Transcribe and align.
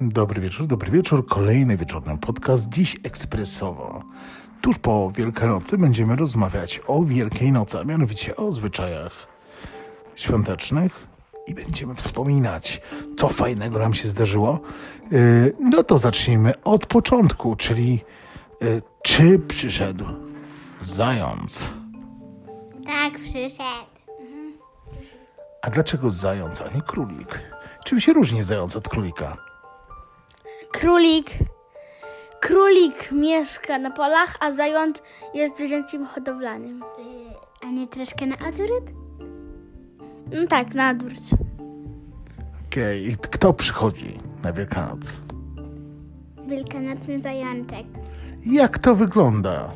Dobry 0.00 0.40
wieczór, 0.40 0.66
dobry 0.66 0.90
wieczór. 0.90 1.26
Kolejny 1.26 1.76
wieczorny 1.76 2.18
podcast, 2.18 2.68
dziś 2.68 2.96
ekspresowo. 3.04 4.02
Tuż 4.60 4.78
po 4.78 5.12
Wielkanocy 5.16 5.78
będziemy 5.78 6.16
rozmawiać 6.16 6.80
o 6.86 7.02
Wielkiej 7.04 7.52
Nocy, 7.52 7.78
a 7.78 7.84
mianowicie 7.84 8.36
o 8.36 8.52
zwyczajach 8.52 9.12
świątecznych 10.16 11.06
i 11.46 11.54
będziemy 11.54 11.94
wspominać, 11.94 12.80
co 13.16 13.28
fajnego 13.28 13.78
nam 13.78 13.94
się 13.94 14.08
zdarzyło. 14.08 14.60
Yy, 15.10 15.52
No 15.60 15.82
to 15.82 15.98
zacznijmy 15.98 16.62
od 16.64 16.86
początku, 16.86 17.56
czyli 17.56 18.04
yy, 18.60 18.82
czy 19.02 19.38
przyszedł 19.38 20.04
zając? 20.82 21.70
Tak, 22.86 23.12
przyszedł. 23.18 23.88
A 25.62 25.70
dlaczego 25.70 26.10
zając, 26.10 26.60
a 26.60 26.68
nie 26.74 26.82
królik? 26.82 27.40
Czym 27.84 28.00
się 28.00 28.12
różni 28.12 28.42
zając 28.42 28.76
od 28.76 28.88
królika? 28.88 29.47
Królik. 30.80 31.30
Królik 32.40 33.12
mieszka 33.12 33.78
na 33.78 33.90
polach, 33.90 34.36
a 34.40 34.52
zając 34.52 35.02
jest 35.34 35.56
zwierzęciem 35.56 36.06
hodowlanym. 36.06 36.82
A 37.62 37.66
nie 37.66 37.88
troszkę 37.88 38.26
na 38.26 38.34
odwrót? 38.48 38.84
No 40.32 40.46
tak, 40.48 40.74
na 40.74 40.90
odwrót. 40.90 41.20
Okej, 42.70 43.06
i 43.08 43.16
kto 43.16 43.52
przychodzi 43.52 44.18
na 44.42 44.52
Wielkanoc? 44.52 45.22
Wielkanocny 46.46 47.20
zajączek. 47.20 47.86
Jak 48.46 48.78
to 48.78 48.94
wygląda? 48.94 49.70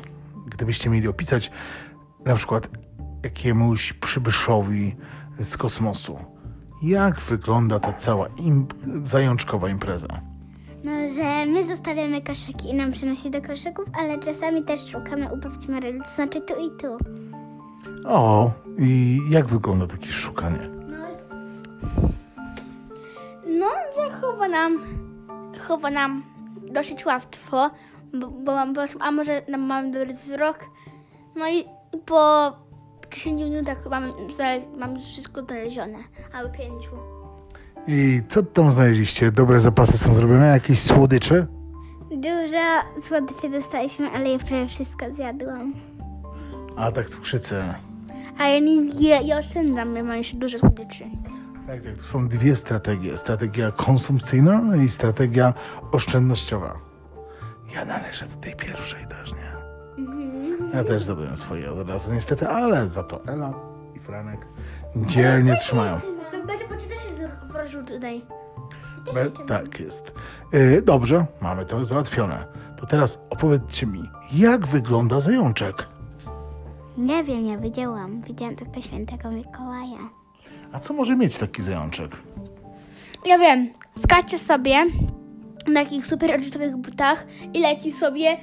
Gdybyście 0.47 0.89
mieli 0.89 1.07
opisać 1.07 1.51
na 2.25 2.35
przykład 2.35 2.69
jakiemuś 3.23 3.93
przybyszowi 3.93 4.95
z 5.39 5.57
kosmosu, 5.57 6.17
jak 6.81 7.19
wygląda 7.19 7.79
ta 7.79 7.93
cała 7.93 8.27
im- 8.27 8.67
zajączkowa 9.03 9.69
impreza? 9.69 10.07
No, 11.13 11.23
że 11.23 11.45
my 11.45 11.67
zostawiamy 11.67 12.21
koszyki 12.21 12.69
i 12.69 12.73
nam 12.73 12.91
przynosi 12.91 13.29
do 13.29 13.41
koszyków, 13.41 13.85
ale 13.99 14.19
czasami 14.19 14.63
też 14.63 14.91
szukamy 14.91 15.33
u 15.33 15.37
babci 15.37 15.71
Maryli, 15.71 16.01
to 16.01 16.15
znaczy 16.15 16.41
tu 16.41 16.53
i 16.55 16.71
tu. 16.81 16.97
O, 18.07 18.51
i 18.79 19.19
jak 19.29 19.45
wygląda 19.45 19.87
takie 19.87 20.07
szukanie? 20.07 20.69
No, 23.47 23.67
że 23.95 24.21
chowa 24.21 24.47
nam, 24.47 24.83
chowa 25.67 25.91
nam 25.91 26.23
dosyć 26.71 27.05
łatwo, 27.05 27.69
bo, 28.13 28.27
bo, 28.27 28.51
bo 28.73 28.81
a 28.99 29.11
może 29.11 29.41
nam 29.47 29.61
mamy 29.61 29.91
dobry 29.91 30.13
wzrok. 30.13 30.59
No 31.35 31.49
i 31.49 31.65
po 32.05 32.51
10 33.11 33.41
minutach 33.41 33.77
mamy 34.77 34.93
już 34.93 35.03
wszystko 35.03 35.41
znalezione, 35.41 35.97
albo 36.33 36.57
5. 36.57 36.73
I 37.87 38.21
co 38.29 38.43
tam 38.43 38.71
znaleźliście? 38.71 39.31
Dobre 39.31 39.59
zapasy 39.59 39.97
są 39.97 40.15
zrobione? 40.15 40.47
Jakieś 40.47 40.79
słodycze? 40.79 41.47
Dużo 42.11 43.03
słodyczy 43.07 43.49
dostaliśmy, 43.49 44.09
ale 44.09 44.29
ja 44.29 44.39
prawie 44.39 44.67
wszystko 44.67 45.05
zjadłam. 45.15 45.73
A 46.77 46.91
tak 46.91 47.09
cukrzycę. 47.09 47.75
A 48.39 48.47
ja 48.47 48.59
nie 48.59 48.75
je, 48.75 49.19
ja 49.23 49.37
oszczędzam, 49.39 49.95
ja 49.95 50.03
mam 50.03 50.17
jeszcze 50.17 50.37
dużo 50.37 50.59
słodyczy. 50.59 51.03
Tak, 51.67 51.81
tak. 51.81 51.95
To 51.95 52.03
są 52.03 52.27
dwie 52.27 52.55
strategie. 52.55 53.17
Strategia 53.17 53.71
konsumpcyjna 53.71 54.61
i 54.85 54.89
strategia 54.89 55.53
oszczędnościowa. 55.91 56.73
Ja 57.75 57.85
należę 57.85 58.27
do 58.27 58.35
tej 58.35 58.55
pierwszej 58.55 59.07
też, 59.07 59.33
nie? 59.33 59.53
Ja 60.73 60.83
też 60.83 61.03
zadaję 61.03 61.37
swoje 61.37 61.71
od 61.71 61.89
razu 61.89 62.13
niestety, 62.13 62.47
ale 62.47 62.87
za 62.87 63.03
to 63.03 63.25
Ela 63.27 63.53
i 63.95 63.99
Franek 63.99 64.47
dzielnie 64.95 65.55
trzymają. 65.55 65.99
Bo 66.73 66.81
ci 66.81 66.87
też 66.87 66.97
jest 67.05 67.43
wrażu 67.45 67.83
tutaj. 67.83 68.21
Be, 69.13 69.31
tak 69.47 69.79
jest. 69.79 70.13
Y, 70.53 70.81
dobrze, 70.81 71.25
mamy 71.41 71.65
to 71.65 71.85
załatwione. 71.85 72.45
To 72.79 72.85
teraz 72.85 73.19
opowiedzcie 73.29 73.85
mi, 73.85 74.03
jak 74.33 74.67
wygląda 74.67 75.19
zajączek? 75.21 75.87
Nie 76.97 77.23
wiem, 77.23 77.45
ja 77.45 77.57
widziałam. 77.57 78.21
Widziałam 78.21 78.55
tylko 78.55 78.81
świętego 78.81 79.31
Mikołaja. 79.31 80.09
A 80.71 80.79
co 80.79 80.93
może 80.93 81.15
mieć 81.15 81.37
taki 81.37 81.61
zajączek? 81.61 82.17
Ja 83.25 83.37
wiem, 83.37 83.69
skacze 83.97 84.39
sobie 84.39 84.75
na 85.67 85.83
takich 85.83 86.07
super 86.07 86.31
odrzutowych 86.31 86.77
butach 86.77 87.25
i 87.53 87.61
leci 87.61 87.91
sobie 87.91 88.37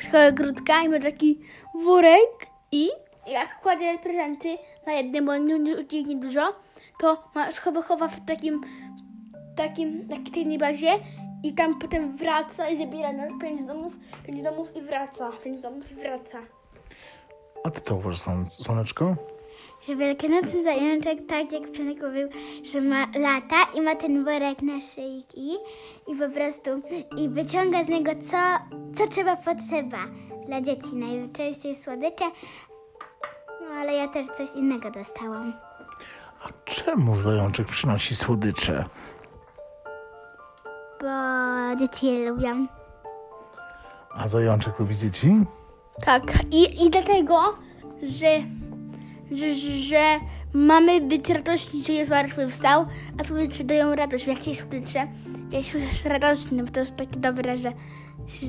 z 0.00 0.34
grudka 0.34 0.82
i 0.82 0.88
ma 0.88 1.00
taki 1.00 1.40
worek 1.84 2.46
i 2.72 2.88
jak 3.26 3.60
kładzie 3.60 3.98
prezenty 4.02 4.48
na 4.86 4.92
jednym, 4.92 5.26
bo 5.26 5.36
nie, 5.36 5.58
nie, 5.58 6.04
nie, 6.04 6.16
dużo, 6.16 6.54
to 6.98 7.22
ma 7.34 7.48
chowa, 7.64 7.82
chowa 7.82 8.08
w 8.08 8.24
takim 8.26 8.60
takim, 9.56 10.08
takiej 10.24 10.58
bazie 10.58 10.98
i 11.42 11.52
tam 11.52 11.78
potem 11.78 12.16
wraca 12.16 12.68
i 12.68 12.76
zabiera 12.76 13.12
na 13.12 13.38
pięć 13.40 13.62
domów, 13.66 13.92
pięć 14.26 14.42
domów 14.42 14.76
i 14.76 14.82
wraca, 14.82 15.30
pięć 15.44 15.60
domów 15.60 15.92
i 15.92 15.94
wraca. 15.94 16.38
A 17.64 17.70
ty 17.70 17.80
co 17.80 17.96
uważasz, 17.96 18.20
słone- 18.20 18.46
słoneczko? 18.46 19.16
Że 19.88 19.96
wielkanocny 19.96 20.62
zajączek, 20.62 21.18
tak 21.28 21.52
jak 21.52 21.70
Przemek 21.70 22.02
mówił, 22.02 22.28
że 22.62 22.80
ma 22.80 23.06
lata 23.18 23.56
i 23.74 23.80
ma 23.80 23.94
ten 23.96 24.24
worek 24.24 24.62
na 24.62 24.80
szyjki 24.80 25.52
i 26.08 26.16
po 26.18 26.28
prostu 26.28 26.70
i 27.16 27.28
wyciąga 27.28 27.84
z 27.84 27.88
niego 27.88 28.10
co, 28.30 28.36
co 28.96 29.08
trzeba 29.08 29.36
potrzeba 29.36 29.98
dla 30.46 30.60
dzieci. 30.60 30.88
Najczęściej 30.92 31.74
słodycze, 31.74 32.24
ale 33.76 33.94
ja 33.94 34.08
też 34.08 34.26
coś 34.26 34.50
innego 34.54 34.90
dostałam. 34.90 35.52
A 36.44 36.48
czemu 36.64 37.14
zajączek 37.14 37.66
przynosi 37.68 38.16
słodycze? 38.16 38.84
Bo 41.00 41.76
dzieci 41.80 42.06
je 42.06 42.30
lubią. 42.30 42.66
A 44.10 44.28
zajączek 44.28 44.78
lubi 44.78 44.96
dzieci? 44.96 45.44
Tak, 46.04 46.22
i, 46.50 46.86
i 46.86 46.90
dlatego, 46.90 47.56
że, 48.02 48.36
że, 49.30 49.54
że, 49.54 50.20
mamy 50.52 51.00
być 51.00 51.28
radośni, 51.28 51.82
że 51.82 51.92
jest 51.92 52.08
zmartwychwstał, 52.08 52.86
a 53.20 53.24
słodycze 53.24 53.64
dają 53.64 53.94
radość. 53.94 54.26
Jak 54.26 54.46
jest 54.46 54.60
słodycze, 54.60 55.06
jest 55.50 56.06
radosny, 56.06 56.64
bo 56.64 56.72
to 56.72 56.80
jest 56.80 56.96
takie 56.96 57.16
dobre, 57.16 57.58
że 57.58 57.72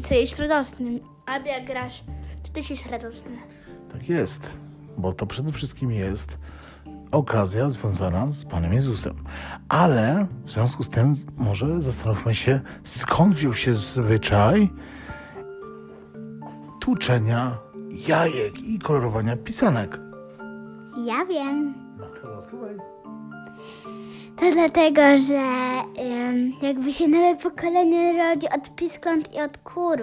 że 0.09 0.15
jest 0.15 0.39
radosny. 0.39 0.99
Albo 1.25 1.47
jak 1.47 1.65
grasz, 1.65 2.03
to 2.43 2.49
też 2.53 2.69
jest 2.69 2.85
radosny. 2.85 3.37
Tak 3.91 4.09
jest, 4.09 4.57
bo 4.97 5.13
to 5.13 5.25
przede 5.25 5.51
wszystkim 5.51 5.91
jest 5.91 6.37
okazja 7.11 7.69
związana 7.69 8.31
z 8.31 8.45
Panem 8.45 8.73
Jezusem. 8.73 9.15
Ale 9.69 10.27
w 10.45 10.51
związku 10.51 10.83
z 10.83 10.89
tym 10.89 11.13
może 11.37 11.81
zastanówmy 11.81 12.35
się, 12.35 12.59
skąd 12.83 13.35
wziął 13.35 13.53
się 13.53 13.73
zwyczaj 13.73 14.69
tłuczenia 16.79 17.57
jajek 18.07 18.59
i 18.59 18.79
kolorowania 18.79 19.37
pisanek. 19.37 19.99
Ja 21.05 21.25
wiem. 21.25 21.73
No 21.99 22.05
to 24.37 24.51
dlatego, 24.51 25.01
że 25.27 25.41
jakby 26.61 26.93
się 26.93 27.07
nowe 27.07 27.35
pokolenie 27.35 28.13
rodzi 28.17 28.47
od 28.49 28.75
piskąt 28.75 29.33
i 29.33 29.41
od 29.41 29.57
kur. 29.57 29.97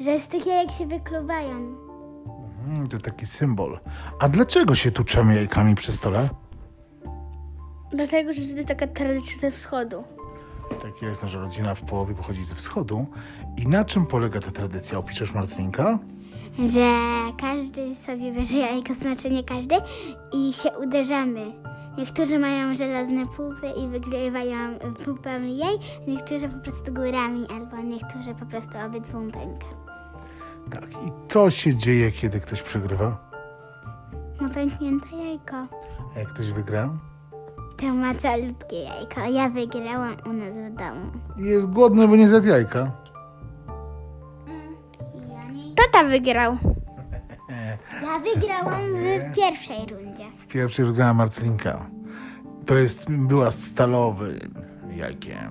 Że 0.00 0.18
z 0.18 0.28
tych 0.28 0.46
jajek 0.46 0.70
się 0.70 0.86
wykluwają. 0.86 1.89
Mm, 2.68 2.88
to 2.88 2.98
taki 2.98 3.26
symbol. 3.26 3.78
A 4.20 4.28
dlaczego 4.28 4.74
się 4.74 4.90
tłuczemy 4.90 5.34
jajkami 5.34 5.74
przy 5.74 5.92
stole? 5.92 6.28
Dlatego, 7.92 8.32
że 8.32 8.40
to 8.40 8.56
jest 8.56 8.68
taka 8.68 8.86
tradycja 8.86 9.38
ze 9.40 9.50
wschodu. 9.50 10.04
Tak 10.82 11.02
jest, 11.02 11.22
nasza 11.22 11.38
rodzina 11.38 11.74
w 11.74 11.82
połowie 11.82 12.14
pochodzi 12.14 12.44
ze 12.44 12.54
wschodu. 12.54 13.06
I 13.56 13.68
na 13.68 13.84
czym 13.84 14.06
polega 14.06 14.40
ta 14.40 14.50
tradycja? 14.50 14.98
Opiszesz 14.98 15.34
Marcelinka? 15.34 15.98
Że 16.68 16.90
każdy 17.40 17.94
sobie 17.94 18.32
bierze 18.32 18.58
jajko, 18.58 18.94
znaczy 18.94 19.30
nie 19.30 19.44
każdy, 19.44 19.74
i 20.32 20.52
się 20.52 20.70
uderzamy. 20.78 21.52
Niektórzy 21.98 22.38
mają 22.38 22.74
żelazne 22.74 23.26
pupy 23.26 23.70
i 23.84 23.88
wygrywają 23.88 24.78
pupami 25.04 25.58
jej, 25.58 25.78
niektórzy 26.08 26.48
po 26.48 26.58
prostu 26.58 26.92
górami, 26.92 27.46
albo 27.50 27.76
niektórzy 27.76 28.34
po 28.34 28.46
prostu 28.46 28.78
obydwu 28.86 29.20
pęka. 29.20 29.79
Tak. 30.70 30.90
I 30.92 31.12
co 31.28 31.50
się 31.50 31.76
dzieje, 31.76 32.12
kiedy 32.12 32.40
ktoś 32.40 32.62
przegrywa? 32.62 33.30
Ma 34.40 34.48
pęknięte 34.48 35.16
jajko. 35.16 35.56
A 36.16 36.18
jak 36.18 36.28
ktoś 36.28 36.50
wygra? 36.50 36.90
To 37.76 37.86
ma 37.86 38.14
calutkie 38.14 38.76
jajko. 38.76 39.20
Ja 39.20 39.48
wygrałam 39.48 40.16
u 40.26 40.32
nas 40.32 40.72
w 40.72 40.76
domu. 40.76 41.10
I 41.38 41.42
Jest 41.44 41.66
głodny, 41.66 42.08
bo 42.08 42.16
nie 42.16 42.28
zjadł 42.28 42.46
jajka. 42.46 42.90
Tata 45.76 46.08
wygrał. 46.08 46.56
ja 48.06 48.18
wygrałam 48.34 48.80
w 49.30 49.36
pierwszej 49.36 49.78
rundzie. 49.86 50.24
W 50.40 50.46
pierwszej 50.46 50.84
wygrała 50.84 51.14
Marcelinka. 51.14 51.86
To 52.66 52.74
jest, 52.74 53.10
była 53.10 53.50
stalowym 53.50 54.54
jajkiem. 54.96 55.50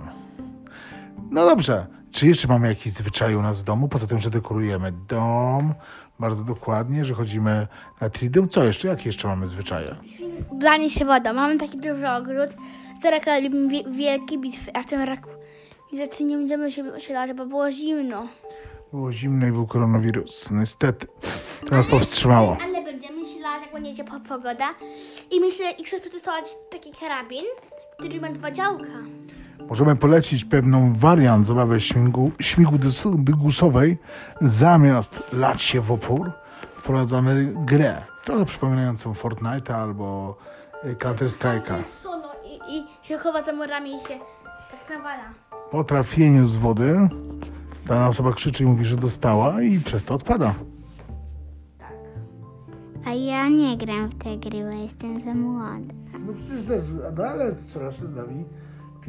No 1.31 1.45
dobrze. 1.45 1.87
Czy 2.11 2.27
jeszcze 2.27 2.47
mamy 2.47 2.67
jakiś 2.67 2.93
zwyczaj 2.93 3.35
u 3.35 3.41
nas 3.41 3.59
w 3.59 3.63
domu? 3.63 3.87
Poza 3.87 4.07
tym, 4.07 4.19
że 4.19 4.29
dekorujemy 4.29 4.91
dom 4.91 5.73
bardzo 6.19 6.43
dokładnie, 6.43 7.05
że 7.05 7.13
chodzimy 7.13 7.67
na 8.01 8.09
triduum. 8.09 8.49
Co 8.49 8.63
jeszcze? 8.63 8.87
Jakie 8.87 9.09
jeszcze 9.09 9.27
mamy 9.27 9.47
zwyczaje? 9.47 9.95
Blanie 10.53 10.89
się 10.89 11.05
wodą. 11.05 11.33
Mamy 11.33 11.57
taki 11.57 11.77
duży 11.77 12.09
ogród. 12.09 12.49
Roku 13.11 13.25
robimy 13.43 13.67
wie- 13.69 13.91
wielkie 13.91 14.37
bitwy, 14.37 14.71
a 14.75 14.83
w 14.83 14.85
tym 14.85 15.01
roku 15.01 15.29
Niestety 15.93 16.23
nie 16.23 16.37
będziemy 16.37 16.71
się 16.71 16.93
osiadać, 16.93 17.33
bo 17.37 17.45
było 17.45 17.71
zimno. 17.71 18.27
Było 18.93 19.13
zimno 19.13 19.47
i 19.47 19.51
był 19.51 19.67
koronawirus. 19.67 20.51
Niestety. 20.51 21.07
To 21.69 21.75
nas 21.75 21.87
powstrzymało. 21.87 22.57
Ale 22.63 22.83
będziemy 22.83 23.25
się 23.27 23.39
lać, 23.39 23.61
jak 23.61 23.73
będzie 23.73 23.95
ciepła 23.95 24.19
pogoda. 24.19 24.69
I 25.31 25.39
myślę, 25.39 25.71
i 25.71 25.83
chcę 25.83 25.99
przetestować 26.01 26.43
taki 26.71 26.91
karabin, 26.99 27.43
który 27.97 28.21
ma 28.21 28.29
dwa 28.29 28.51
działka. 28.51 28.85
Możemy 29.69 29.95
polecić 29.95 30.45
pewną 30.45 30.93
wariant 30.93 31.45
zabawy 31.45 31.81
śmigu, 31.81 32.31
śmigu 32.39 32.77
dygusowej. 33.17 33.97
Zamiast 34.41 35.23
lać 35.33 35.61
się 35.61 35.81
w 35.81 35.91
opór, 35.91 36.31
wprowadzamy 36.77 37.53
grę. 37.65 38.01
Trochę 38.25 38.45
przypominającą 38.45 39.13
Fortnite'a 39.13 39.73
albo 39.73 40.37
y, 40.85 40.95
Counter-Strike'a. 40.95 41.83
Solo 42.03 42.31
i, 42.45 42.77
i 42.77 43.05
się 43.07 43.17
chowa 43.17 43.43
za 43.43 43.53
murami 43.53 43.89
i 43.89 44.01
się 44.01 44.19
tak 44.71 44.97
nawala. 44.97 45.23
Po 45.71 45.83
trafieniu 45.83 46.45
z 46.45 46.55
wody 46.55 47.09
dana 47.85 48.07
osoba 48.07 48.33
krzyczy 48.33 48.63
i 48.63 48.65
mówi, 48.65 48.85
że 48.85 48.95
dostała 48.97 49.61
i 49.61 49.79
przez 49.79 50.03
to 50.03 50.15
odpada. 50.15 50.53
A 53.05 53.13
ja 53.13 53.49
nie 53.49 53.77
gram 53.77 54.09
w 54.09 54.23
te 54.23 54.37
gry, 54.37 54.63
bo 54.63 54.77
jestem 54.77 55.25
za 55.25 55.33
młoda. 55.33 55.93
No 56.19 56.33
przecież 56.33 56.63
też, 56.63 56.85
ale 57.31 57.57
strzela 57.57 57.91
się 57.91 58.07
z 58.07 58.15
nami 58.15 58.45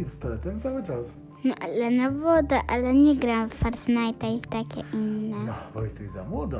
pistoletem 0.05 0.61
cały 0.61 0.82
czas. 0.82 1.14
No 1.44 1.55
ale 1.61 1.91
na 1.91 2.11
wodę, 2.11 2.61
ale 2.69 2.94
nie 2.94 3.17
gram 3.17 3.49
w 3.50 3.62
Fortnite'a 3.62 4.37
i 4.37 4.41
w 4.41 4.47
takie 4.47 4.82
inne. 4.93 5.37
No, 5.47 5.52
bo 5.75 5.82
jesteś 5.82 6.11
za 6.11 6.25
młoda. 6.25 6.58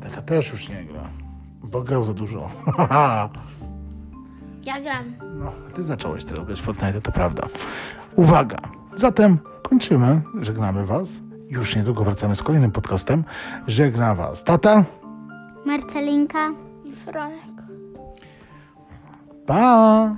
Tata 0.00 0.22
też 0.22 0.52
już 0.52 0.68
nie 0.68 0.84
gra, 0.84 1.08
bo 1.62 1.82
grał 1.82 2.04
za 2.04 2.14
dużo. 2.14 2.50
Ja 4.64 4.80
gram. 4.80 5.14
No, 5.38 5.52
ty 5.74 5.82
zacząłeś 5.82 6.24
teraz 6.24 6.44
grać 6.46 6.60
w 6.60 6.64
Fortnite, 6.64 7.00
to 7.00 7.12
prawda. 7.12 7.48
Uwaga! 8.16 8.56
Zatem 8.94 9.38
kończymy, 9.62 10.22
żegnamy 10.40 10.86
was. 10.86 11.20
Już 11.48 11.76
niedługo 11.76 12.04
wracamy 12.04 12.36
z 12.36 12.42
kolejnym 12.42 12.70
podcastem. 12.70 13.24
Żegna 13.66 14.14
was 14.14 14.44
tata. 14.44 14.84
Marcelinka? 15.66 16.50
I 16.84 16.92
Franek. 16.92 17.62
Pa! 19.46 20.16